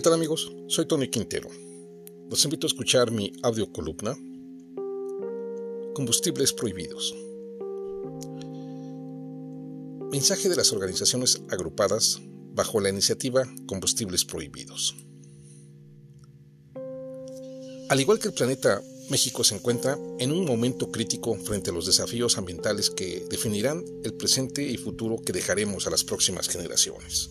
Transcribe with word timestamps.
¿Qué 0.00 0.04
tal 0.04 0.14
amigos? 0.14 0.50
Soy 0.66 0.86
Tony 0.86 1.08
Quintero. 1.10 1.50
Los 2.30 2.42
invito 2.44 2.66
a 2.66 2.68
escuchar 2.68 3.10
mi 3.10 3.34
audio 3.42 3.70
columna 3.70 4.16
Combustibles 5.92 6.54
Prohibidos. 6.54 7.14
Mensaje 10.10 10.48
de 10.48 10.56
las 10.56 10.72
organizaciones 10.72 11.42
agrupadas 11.50 12.18
bajo 12.54 12.80
la 12.80 12.88
iniciativa 12.88 13.46
Combustibles 13.66 14.24
Prohibidos. 14.24 14.96
Al 17.90 18.00
igual 18.00 18.18
que 18.20 18.28
el 18.28 18.34
planeta, 18.34 18.80
México 19.10 19.44
se 19.44 19.56
encuentra 19.56 19.98
en 20.18 20.32
un 20.32 20.46
momento 20.46 20.90
crítico 20.90 21.34
frente 21.34 21.68
a 21.68 21.74
los 21.74 21.84
desafíos 21.84 22.38
ambientales 22.38 22.88
que 22.88 23.26
definirán 23.28 23.84
el 24.02 24.14
presente 24.14 24.62
y 24.62 24.78
futuro 24.78 25.18
que 25.18 25.34
dejaremos 25.34 25.86
a 25.86 25.90
las 25.90 26.04
próximas 26.04 26.48
generaciones. 26.48 27.28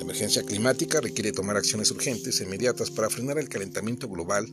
La 0.00 0.04
emergencia 0.04 0.42
climática 0.42 0.98
requiere 1.02 1.30
tomar 1.30 1.58
acciones 1.58 1.90
urgentes 1.90 2.40
e 2.40 2.44
inmediatas 2.44 2.90
para 2.90 3.10
frenar 3.10 3.36
el 3.36 3.50
calentamiento 3.50 4.08
global, 4.08 4.48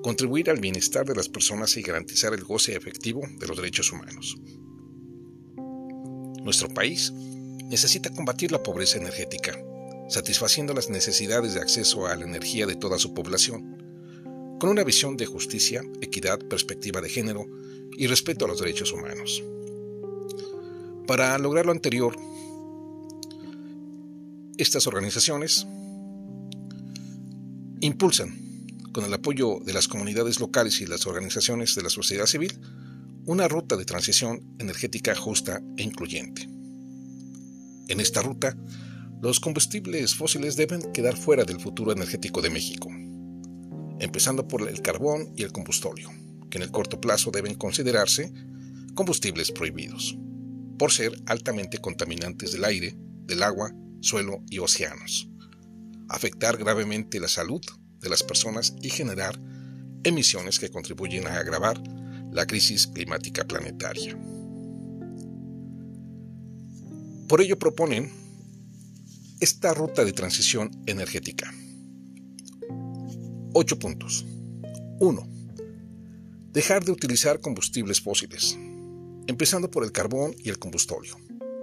contribuir 0.00 0.48
al 0.48 0.60
bienestar 0.60 1.04
de 1.04 1.16
las 1.16 1.28
personas 1.28 1.76
y 1.76 1.82
garantizar 1.82 2.32
el 2.32 2.44
goce 2.44 2.76
efectivo 2.76 3.22
de 3.40 3.48
los 3.48 3.56
derechos 3.56 3.90
humanos. 3.90 4.36
Nuestro 6.40 6.68
país 6.68 7.12
necesita 7.12 8.10
combatir 8.10 8.52
la 8.52 8.62
pobreza 8.62 8.98
energética, 8.98 9.58
satisfaciendo 10.08 10.72
las 10.72 10.88
necesidades 10.88 11.54
de 11.54 11.62
acceso 11.62 12.06
a 12.06 12.14
la 12.14 12.24
energía 12.24 12.64
de 12.64 12.76
toda 12.76 13.00
su 13.00 13.12
población, 13.12 14.56
con 14.60 14.70
una 14.70 14.84
visión 14.84 15.16
de 15.16 15.26
justicia, 15.26 15.82
equidad, 16.00 16.38
perspectiva 16.38 17.00
de 17.00 17.08
género 17.08 17.44
y 17.90 18.06
respeto 18.06 18.44
a 18.44 18.48
los 18.48 18.60
derechos 18.60 18.92
humanos. 18.92 19.42
Para 21.08 21.36
lograr 21.38 21.66
lo 21.66 21.72
anterior, 21.72 22.16
estas 24.58 24.86
organizaciones 24.86 25.66
impulsan, 27.80 28.46
con 28.92 29.04
el 29.04 29.12
apoyo 29.12 29.60
de 29.64 29.74
las 29.74 29.88
comunidades 29.88 30.40
locales 30.40 30.80
y 30.80 30.86
las 30.86 31.06
organizaciones 31.06 31.74
de 31.74 31.82
la 31.82 31.90
sociedad 31.90 32.26
civil, 32.26 32.58
una 33.26 33.48
ruta 33.48 33.76
de 33.76 33.84
transición 33.84 34.56
energética 34.58 35.14
justa 35.14 35.60
e 35.76 35.82
incluyente. 35.82 36.48
En 37.88 38.00
esta 38.00 38.22
ruta, 38.22 38.56
los 39.20 39.40
combustibles 39.40 40.14
fósiles 40.14 40.56
deben 40.56 40.92
quedar 40.92 41.16
fuera 41.16 41.44
del 41.44 41.60
futuro 41.60 41.92
energético 41.92 42.40
de 42.40 42.50
México, 42.50 42.88
empezando 43.98 44.48
por 44.48 44.66
el 44.68 44.80
carbón 44.80 45.32
y 45.36 45.42
el 45.42 45.52
combustóleo, 45.52 46.10
que 46.50 46.58
en 46.58 46.62
el 46.62 46.70
corto 46.70 47.00
plazo 47.00 47.30
deben 47.30 47.54
considerarse 47.54 48.32
combustibles 48.94 49.52
prohibidos, 49.52 50.16
por 50.78 50.92
ser 50.92 51.12
altamente 51.26 51.78
contaminantes 51.78 52.52
del 52.52 52.64
aire, 52.64 52.96
del 53.26 53.42
agua 53.42 53.74
suelo 54.00 54.42
y 54.50 54.58
océanos, 54.58 55.28
afectar 56.08 56.56
gravemente 56.56 57.20
la 57.20 57.28
salud 57.28 57.60
de 58.00 58.08
las 58.08 58.22
personas 58.22 58.74
y 58.82 58.90
generar 58.90 59.40
emisiones 60.04 60.58
que 60.58 60.70
contribuyen 60.70 61.26
a 61.26 61.38
agravar 61.38 61.82
la 62.32 62.46
crisis 62.46 62.86
climática 62.86 63.44
planetaria. 63.44 64.16
Por 67.28 67.40
ello 67.40 67.58
proponen 67.58 68.12
esta 69.40 69.74
ruta 69.74 70.04
de 70.04 70.12
transición 70.12 70.70
energética. 70.86 71.52
Ocho 73.52 73.78
puntos. 73.78 74.24
1. 75.00 75.28
Dejar 76.52 76.84
de 76.84 76.92
utilizar 76.92 77.40
combustibles 77.40 78.00
fósiles, 78.00 78.56
empezando 79.26 79.70
por 79.70 79.84
el 79.84 79.92
carbón 79.92 80.34
y 80.38 80.48
el 80.48 80.58
combustóleo, 80.58 81.16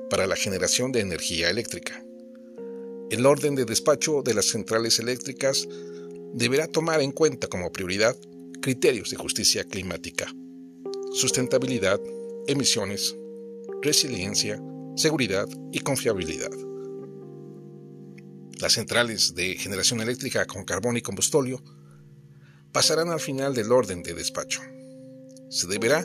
para 0.10 0.28
la 0.28 0.36
generación 0.36 0.92
de 0.92 1.00
energía 1.00 1.50
eléctrica. 1.50 2.04
El 3.14 3.28
orden 3.28 3.54
de 3.54 3.66
despacho 3.66 4.24
de 4.24 4.34
las 4.34 4.48
centrales 4.48 4.98
eléctricas 4.98 5.68
deberá 6.34 6.66
tomar 6.66 7.00
en 7.00 7.12
cuenta 7.12 7.46
como 7.46 7.72
prioridad 7.72 8.18
criterios 8.60 9.12
de 9.12 9.18
justicia 9.18 9.64
climática, 9.66 10.34
sustentabilidad, 11.14 12.02
emisiones, 12.48 13.16
resiliencia, 13.84 14.60
seguridad 14.96 15.48
y 15.72 15.82
confiabilidad. 15.82 16.50
Las 18.60 18.74
centrales 18.74 19.36
de 19.36 19.58
generación 19.58 20.02
eléctrica 20.02 20.48
con 20.48 20.66
carbón 20.66 20.98
y 20.98 21.02
combustóleo 21.02 21.62
pasarán 22.72 23.10
al 23.10 23.20
final 23.20 23.54
del 23.54 23.72
orden 23.72 24.02
de 24.02 24.16
despacho. 24.16 24.62
Se 25.52 25.68
deberá 25.68 26.04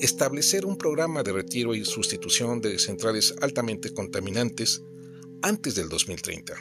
establecer 0.00 0.66
un 0.66 0.78
programa 0.78 1.22
de 1.22 1.30
retiro 1.30 1.76
y 1.76 1.84
sustitución 1.84 2.60
de 2.60 2.80
centrales 2.80 3.36
altamente 3.40 3.94
contaminantes 3.94 4.82
antes 5.44 5.74
del 5.74 5.90
2030, 5.90 6.54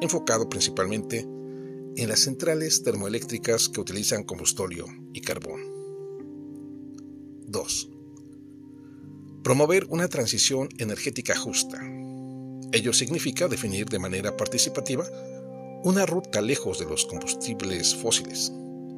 enfocado 0.00 0.48
principalmente 0.48 1.20
en 1.20 2.08
las 2.08 2.18
centrales 2.18 2.82
termoeléctricas 2.82 3.68
que 3.68 3.80
utilizan 3.80 4.24
combustóleo 4.24 4.86
y 5.12 5.20
carbón. 5.20 5.60
2. 7.46 7.90
Promover 9.44 9.86
una 9.88 10.08
transición 10.08 10.68
energética 10.78 11.36
justa. 11.36 11.80
Ello 12.72 12.92
significa 12.92 13.46
definir 13.46 13.86
de 13.86 14.00
manera 14.00 14.36
participativa 14.36 15.08
una 15.84 16.04
ruta 16.04 16.40
lejos 16.40 16.80
de 16.80 16.86
los 16.86 17.06
combustibles 17.06 17.94
fósiles, 17.94 18.52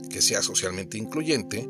que 0.08 0.22
sea 0.22 0.40
socialmente 0.40 0.96
incluyente, 0.96 1.68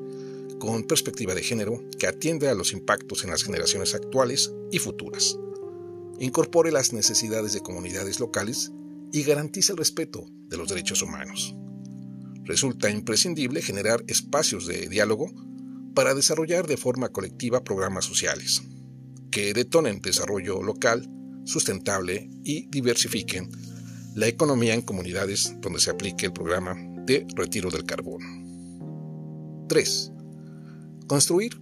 con 0.60 0.84
perspectiva 0.84 1.34
de 1.34 1.43
género, 1.43 1.83
que 1.99 2.06
atienda 2.06 2.49
a 2.49 2.55
los 2.55 2.72
impactos 2.72 3.25
en 3.25 3.31
las 3.31 3.43
generaciones 3.43 3.97
actuales 3.97 4.53
y 4.71 4.78
futuras 4.78 5.37
incorpore 6.20 6.70
las 6.70 6.92
necesidades 6.92 7.53
de 7.53 7.60
comunidades 7.60 8.20
locales 8.20 8.70
y 9.12 9.25
garantice 9.25 9.72
el 9.72 9.78
respeto 9.78 10.26
de 10.48 10.56
los 10.56 10.69
derechos 10.69 11.03
humanos. 11.03 11.56
Resulta 12.44 12.91
imprescindible 12.91 13.62
generar 13.62 14.04
espacios 14.06 14.66
de 14.66 14.88
diálogo 14.88 15.32
para 15.94 16.14
desarrollar 16.14 16.66
de 16.66 16.76
forma 16.76 17.09
colectiva 17.09 17.64
programas 17.64 18.04
sociales 18.04 18.62
que 19.30 19.54
detonen 19.54 20.00
desarrollo 20.00 20.62
local, 20.62 21.09
sustentable 21.44 22.28
y 22.44 22.66
diversifiquen 22.69 23.50
la 24.14 24.26
economía 24.26 24.75
en 24.75 24.82
comunidades 24.82 25.54
donde 25.60 25.80
se 25.80 25.91
aplique 25.91 26.26
el 26.26 26.32
programa 26.32 26.76
de 27.06 27.26
retiro 27.34 27.70
del 27.70 27.84
carbón. 27.84 29.66
3. 29.69 30.12
Construir 31.06 31.59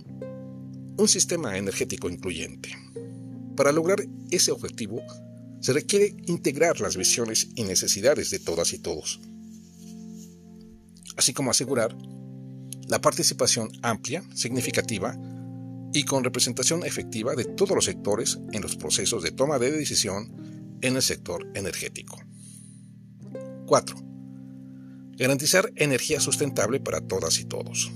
un 0.97 1.08
sistema 1.08 1.56
energético 1.58 2.08
incluyente. 2.08 2.70
Para 3.58 3.72
lograr 3.72 4.06
ese 4.30 4.52
objetivo, 4.52 5.02
se 5.60 5.72
requiere 5.72 6.14
integrar 6.26 6.78
las 6.78 6.96
visiones 6.96 7.48
y 7.56 7.64
necesidades 7.64 8.30
de 8.30 8.38
todas 8.38 8.72
y 8.72 8.78
todos, 8.78 9.19
así 11.16 11.32
como 11.32 11.50
asegurar 11.50 11.98
la 12.86 13.00
participación 13.00 13.72
amplia, 13.82 14.22
significativa 14.32 15.18
y 15.92 16.04
con 16.04 16.22
representación 16.22 16.84
efectiva 16.84 17.34
de 17.34 17.47
todos 17.47 17.74
los 17.74 17.86
sectores 17.86 18.38
en 18.52 18.62
los 18.62 18.76
procesos 18.76 19.24
de 19.24 19.32
toma 19.32 19.58
de 19.58 19.72
decisión 19.72 20.78
en 20.80 20.94
el 20.94 21.02
sector 21.02 21.44
energético. 21.56 22.16
4. 23.66 23.97
Garantizar 25.16 25.72
energía 25.74 26.20
sustentable 26.20 26.78
para 26.78 27.00
todas 27.00 27.41
y 27.41 27.44
todos. 27.44 27.91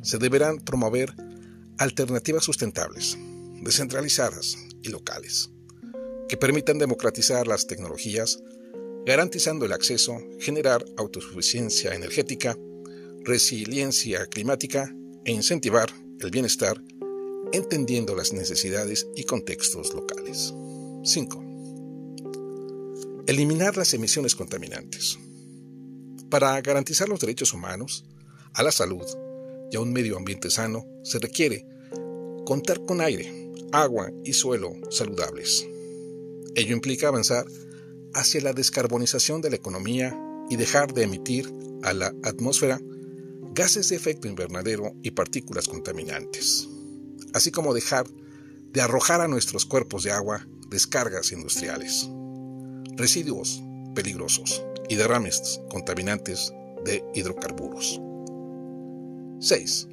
Se 0.00 0.16
deberán 0.16 0.56
promover 0.56 1.14
alternativas 1.76 2.44
sustentables, 2.44 3.18
descentralizadas 3.64 4.56
y 4.82 4.90
locales, 4.90 5.50
que 6.28 6.36
permitan 6.36 6.78
democratizar 6.78 7.46
las 7.46 7.66
tecnologías, 7.66 8.42
garantizando 9.06 9.64
el 9.64 9.72
acceso, 9.72 10.18
generar 10.38 10.84
autosuficiencia 10.96 11.94
energética, 11.94 12.56
resiliencia 13.24 14.26
climática 14.26 14.94
e 15.24 15.32
incentivar 15.32 15.90
el 16.20 16.30
bienestar, 16.30 16.82
entendiendo 17.52 18.14
las 18.14 18.32
necesidades 18.32 19.06
y 19.16 19.24
contextos 19.24 19.94
locales. 19.94 20.54
5. 21.04 21.44
Eliminar 23.26 23.76
las 23.76 23.94
emisiones 23.94 24.34
contaminantes. 24.34 25.18
Para 26.28 26.60
garantizar 26.60 27.08
los 27.08 27.20
derechos 27.20 27.52
humanos, 27.54 28.04
a 28.52 28.62
la 28.62 28.72
salud 28.72 29.06
y 29.70 29.76
a 29.76 29.80
un 29.80 29.92
medio 29.92 30.16
ambiente 30.16 30.50
sano, 30.50 30.86
se 31.02 31.18
requiere 31.18 31.66
contar 32.44 32.84
con 32.84 33.00
aire, 33.00 33.43
agua 33.74 34.12
y 34.24 34.32
suelo 34.32 34.72
saludables. 34.90 35.66
Ello 36.54 36.74
implica 36.74 37.08
avanzar 37.08 37.44
hacia 38.12 38.40
la 38.40 38.52
descarbonización 38.52 39.40
de 39.40 39.50
la 39.50 39.56
economía 39.56 40.16
y 40.48 40.56
dejar 40.56 40.94
de 40.94 41.02
emitir 41.02 41.52
a 41.82 41.92
la 41.92 42.14
atmósfera 42.22 42.80
gases 43.52 43.88
de 43.88 43.96
efecto 43.96 44.28
invernadero 44.28 44.94
y 45.02 45.10
partículas 45.10 45.68
contaminantes, 45.68 46.68
así 47.32 47.50
como 47.50 47.74
dejar 47.74 48.06
de 48.72 48.80
arrojar 48.80 49.20
a 49.20 49.28
nuestros 49.28 49.66
cuerpos 49.66 50.04
de 50.04 50.12
agua 50.12 50.46
descargas 50.70 51.32
industriales, 51.32 52.08
residuos 52.96 53.62
peligrosos 53.94 54.64
y 54.88 54.96
derrames 54.96 55.60
contaminantes 55.70 56.52
de 56.84 57.02
hidrocarburos. 57.14 58.00
6. 59.40 59.88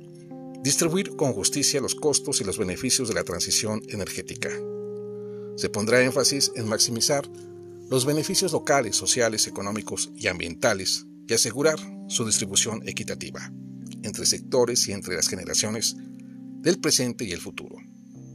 Distribuir 0.64 1.16
con 1.16 1.34
justicia 1.34 1.82
los 1.82 1.96
costos 1.96 2.40
y 2.40 2.44
los 2.44 2.60
beneficios 2.60 3.08
de 3.08 3.16
la 3.16 3.24
transición 3.24 3.82
energética. 3.90 4.50
Se 5.56 5.70
pondrá 5.70 6.04
énfasis 6.04 6.52
en 6.56 6.68
maximizar 6.68 7.28
los 7.90 8.06
beneficios 8.06 8.52
locales, 8.52 8.96
sociales, 8.96 9.48
económicos 9.48 10.12
y 10.16 10.28
ambientales 10.28 11.06
y 11.28 11.34
asegurar 11.34 11.80
su 12.08 12.26
distribución 12.26 12.88
equitativa 12.88 13.52
entre 14.04 14.26
sectores 14.26 14.88
y 14.88 14.92
entre 14.92 15.16
las 15.16 15.28
generaciones 15.28 15.96
del 16.62 16.80
presente 16.80 17.26
y 17.26 17.32
el 17.32 17.42
futuro, 17.42 17.78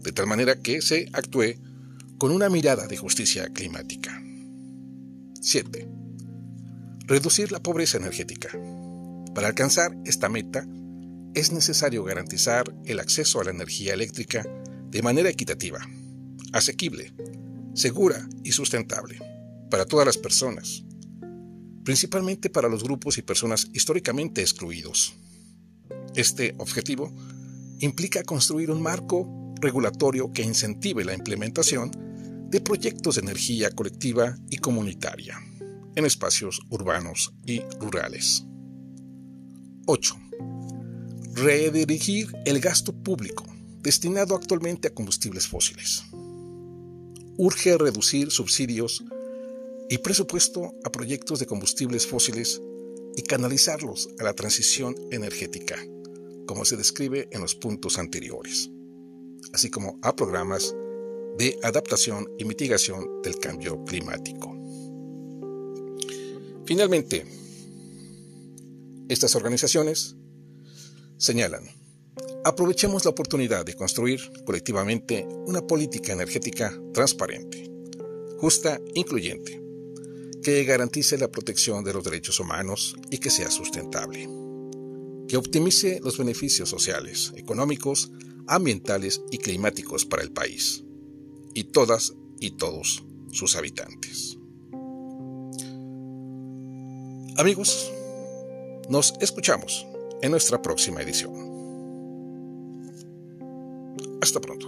de 0.03 0.13
tal 0.13 0.27
manera 0.27 0.61
que 0.61 0.83
se 0.83 1.09
actúe 1.13 1.55
con 2.19 2.33
una 2.33 2.49
mirada 2.49 2.87
de 2.87 2.97
justicia 2.97 3.49
climática. 3.51 4.21
7. 5.41 5.89
Reducir 7.07 7.53
la 7.53 7.63
pobreza 7.63 7.99
energética. 7.99 8.51
Para 9.35 9.49
alcanzar 9.49 9.97
esta 10.05 10.29
meta, 10.29 10.67
es 11.37 11.53
necesario 11.53 12.03
garantizar 12.03 12.75
el 12.87 12.99
acceso 12.99 13.41
a 13.41 13.45
la 13.45 13.51
energía 13.51 13.93
eléctrica 13.93 14.43
de 14.91 15.03
manera 15.03 15.29
equitativa, 15.29 15.87
asequible, 16.53 17.13
segura 17.75 18.27
y 18.43 18.53
sustentable 18.53 19.21
para 19.71 19.85
todas 19.85 20.07
las 20.07 20.17
personas, 20.17 20.83
principalmente 21.85 22.49
para 22.49 22.71
los 22.71 22.83
grupos 22.83 23.19
y 23.19 23.23
personas 23.23 23.69
históricamente 23.75 24.41
excluidos. 24.41 25.15
Este 26.15 26.55
objetivo 26.57 27.15
implica 27.81 28.23
construir 28.23 28.71
un 28.71 28.81
marco 28.81 29.55
regulatorio 29.61 30.33
que 30.33 30.43
incentive 30.43 31.05
la 31.05 31.13
implementación 31.13 31.91
de 32.49 32.63
proyectos 32.63 33.17
de 33.17 33.21
energía 33.21 33.71
colectiva 33.71 34.39
y 34.49 34.57
comunitaria 34.57 35.39
en 35.97 36.07
espacios 36.07 36.63
urbanos 36.71 37.35
y 37.45 37.61
rurales. 37.79 38.47
8. 39.85 40.17
Redirigir 41.37 42.29
el 42.47 42.61
gasto 42.61 42.95
público 42.95 43.45
destinado 43.83 44.35
actualmente 44.35 44.89
a 44.89 44.95
combustibles 44.95 45.47
fósiles. 45.47 46.03
Urge 47.37 47.77
reducir 47.77 48.31
subsidios 48.31 49.05
y 49.91 49.99
presupuesto 49.99 50.73
a 50.83 50.91
proyectos 50.91 51.39
de 51.39 51.45
combustibles 51.45 52.07
fósiles 52.07 52.63
y 53.17 53.23
canalizarlos 53.23 54.09
a 54.19 54.25
la 54.25 54.33
transición 54.33 54.97
energética, 55.11 55.77
como 56.47 56.65
se 56.65 56.79
describe 56.79 57.29
en 57.31 57.43
los 57.43 57.55
puntos 57.55 57.99
anteriores, 57.99 58.71
así 59.53 59.69
como 59.69 59.99
a 60.01 60.17
programas 60.17 60.75
de 61.37 61.59
adaptación 61.63 62.31
y 62.39 62.47
mitigación 62.47 63.21
del 63.23 63.39
cambio 63.39 63.85
climático. 63.85 64.57
Finalmente, 66.65 67.27
estas 69.11 69.37
organizaciones 69.37 70.17
señalan, 71.19 71.65
aprovechemos 72.45 73.05
la 73.05 73.11
oportunidad 73.11 73.65
de 73.65 73.75
construir 73.75 74.21
colectivamente 74.45 75.27
una 75.47 75.67
política 75.67 76.13
energética 76.13 76.79
transparente, 76.93 77.71
justa, 78.39 78.81
incluyente, 78.95 79.63
que 80.43 80.65
garantice 80.65 81.19
la 81.19 81.31
protección 81.31 81.83
de 81.83 81.93
los 81.93 82.05
derechos 82.05 82.39
humanos 82.39 82.97
y 83.11 83.19
que 83.19 83.31
sea 83.31 83.51
sustentable, 83.51 84.29
que 85.29 85.37
optimice 85.37 86.01
los 86.03 86.19
beneficios 86.19 86.69
sociales, 86.69 87.33
económicos, 87.37 88.13
ambientales 88.47 89.23
y 89.31 89.39
climáticos 89.39 90.05
para 90.05 90.23
el 90.23 90.31
país 90.31 90.85
y 91.55 91.65
todas 91.65 92.15
y 92.39 92.53
todos 92.53 93.03
sus 93.33 93.57
habitantes. 93.57 94.39
Amigos, 97.39 97.93
nos 98.89 99.15
escuchamos 99.21 99.87
en 100.27 100.33
nuestra 100.33 100.61
próxima 100.61 101.01
edición. 101.03 101.33
Hasta 104.21 104.41
pronto. 104.41 104.66